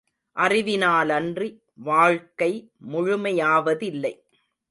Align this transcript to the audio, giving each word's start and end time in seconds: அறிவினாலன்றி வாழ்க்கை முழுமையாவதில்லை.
அறிவினாலன்றி 0.35 1.61
வாழ்க்கை 1.73 2.71
முழுமையாவதில்லை. 2.91 4.13